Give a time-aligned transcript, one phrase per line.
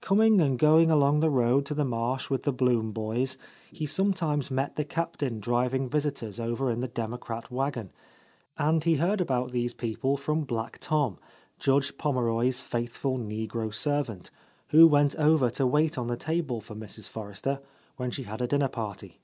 [0.00, 3.36] Coming and going along the road to the marsh with the Blum boys,
[3.72, 7.90] he sometimes met the Captain driving visitors over in the democrat wagon,
[8.56, 11.18] and he heard about these peo ple from Black Tom,
[11.58, 14.30] Judge Pommeroy's faithful negro servant,
[14.68, 17.08] who went over to wait on the table for Mrs.
[17.08, 17.58] Forrester
[17.96, 19.18] when she had a dinner party.